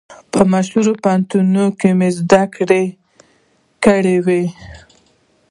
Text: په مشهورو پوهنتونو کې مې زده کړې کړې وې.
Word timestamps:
په 0.31 0.41
مشهورو 0.53 0.93
پوهنتونو 1.03 1.63
کې 1.79 1.89
مې 1.99 2.09
زده 2.17 2.43
کړې 2.55 2.83
کړې 3.85 4.15
وې. 4.25 4.43